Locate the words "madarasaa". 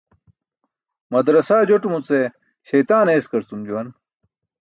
1.15-1.59